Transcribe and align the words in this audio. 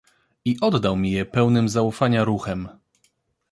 "I 0.45 0.57
oddał 0.61 0.97
mi 0.97 1.11
je 1.11 1.25
pełnym 1.25 1.69
zaufania 1.69 2.23
ruchem." 2.23 2.69